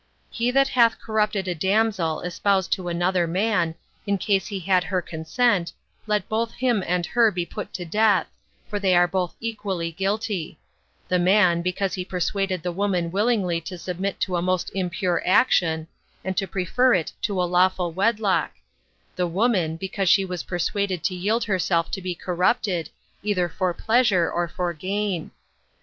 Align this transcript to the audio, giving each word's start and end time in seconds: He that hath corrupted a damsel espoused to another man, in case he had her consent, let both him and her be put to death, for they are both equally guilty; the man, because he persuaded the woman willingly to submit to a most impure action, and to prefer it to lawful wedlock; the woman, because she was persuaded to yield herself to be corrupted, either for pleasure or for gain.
He 0.31 0.49
that 0.49 0.69
hath 0.69 0.99
corrupted 0.99 1.47
a 1.47 1.53
damsel 1.53 2.21
espoused 2.21 2.71
to 2.73 2.87
another 2.87 3.27
man, 3.27 3.75
in 4.07 4.17
case 4.17 4.47
he 4.47 4.59
had 4.59 4.83
her 4.85 4.99
consent, 4.99 5.73
let 6.07 6.27
both 6.27 6.55
him 6.55 6.83
and 6.87 7.05
her 7.05 7.29
be 7.29 7.45
put 7.45 7.71
to 7.73 7.85
death, 7.85 8.25
for 8.67 8.79
they 8.79 8.95
are 8.95 9.07
both 9.07 9.35
equally 9.39 9.91
guilty; 9.91 10.57
the 11.07 11.19
man, 11.19 11.61
because 11.61 11.93
he 11.93 12.03
persuaded 12.03 12.63
the 12.63 12.71
woman 12.71 13.11
willingly 13.11 13.61
to 13.61 13.77
submit 13.77 14.19
to 14.21 14.35
a 14.37 14.41
most 14.41 14.71
impure 14.73 15.21
action, 15.23 15.87
and 16.25 16.35
to 16.35 16.47
prefer 16.47 16.95
it 16.95 17.13
to 17.21 17.35
lawful 17.35 17.91
wedlock; 17.91 18.53
the 19.15 19.27
woman, 19.27 19.75
because 19.77 20.09
she 20.09 20.25
was 20.25 20.41
persuaded 20.41 21.03
to 21.03 21.13
yield 21.13 21.43
herself 21.43 21.91
to 21.91 22.01
be 22.01 22.15
corrupted, 22.15 22.89
either 23.21 23.47
for 23.47 23.71
pleasure 23.71 24.31
or 24.31 24.47
for 24.47 24.73
gain. 24.73 25.29